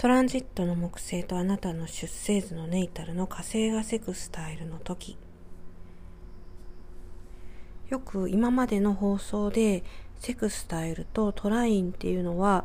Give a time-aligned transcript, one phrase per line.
[0.00, 5.18] トランジットの木星とあなたの出生図のネイタルの火星がセクスタイルの時。
[7.90, 9.84] よく今までの放送で
[10.18, 12.64] セクスタイルとトラインっていうのは、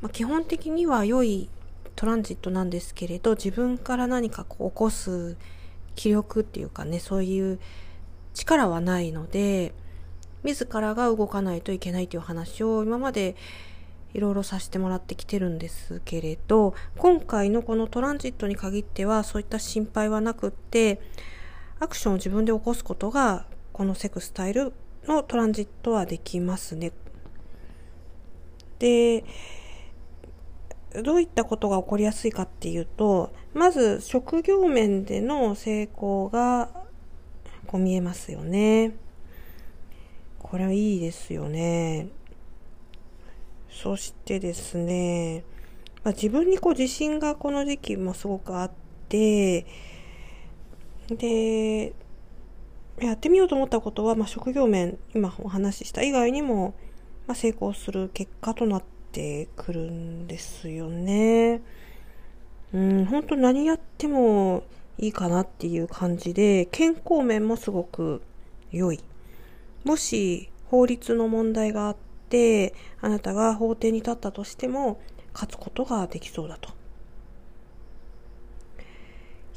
[0.00, 1.50] まあ、基本的には良い
[1.96, 5.36] トランジットなんですけれど自分から何かこう起こす
[5.96, 7.58] 気力っていうかねそういう
[8.34, 9.74] 力はないので
[10.44, 13.34] 自らが動かないといけないという話を今まで
[14.14, 21.00] いろいろさせてもらってきてるんですけれど今回のこのトランジットに限ってはそういった心配はなくって
[21.80, 24.72] アクションを自分で起こすことがこのセクスタイル
[25.06, 26.92] のトランジットはできますね。
[28.78, 29.24] で
[31.02, 36.68] どういったことが起こりやすいかっていうとまず職業面での成功が
[37.66, 38.92] こう見えますよね。
[40.38, 42.08] これはいいですよね。
[43.72, 45.44] そしてですね、
[46.04, 48.70] まあ、自分にこう自信がこの時期もすごくあっ
[49.08, 49.66] て、
[51.08, 51.94] で、
[53.00, 56.74] やってみようと思ったことは、まあ、職業面、今お話しした以外にも、
[57.26, 61.62] まあ、成功する結果となってくるんですよね。
[62.74, 64.64] うん、本当何やっても
[64.98, 68.22] いいかなっていう感じで、健康面もすごく
[68.70, 69.00] 良い。
[69.84, 72.11] もし法律の問題があって、
[73.00, 75.00] あなたが法廷に立ったとしても、
[75.32, 76.70] 勝つことができそうだと。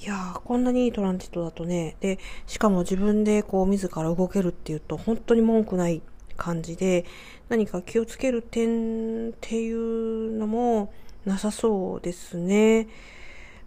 [0.01, 6.01] いやー、こんなにいいトランジットだとね、で、しかも自分でこう自ら動けるっていうと、本当に文句ない
[6.37, 7.05] 感じで、
[7.49, 10.93] 何か気をつける点っていうのも
[11.25, 12.87] なさそうですね。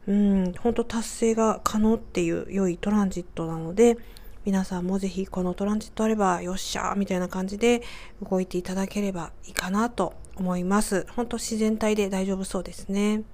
[0.06, 3.98] うん、本当達成が可能っていう良いトランジットなので、
[4.48, 7.82] 皆さんもぜひこのトランジットあればよっしゃーみたいな感じで
[8.30, 11.06] 動いていただければいいかなと思います。
[11.10, 13.24] ほんと自然体で大丈夫そうですね。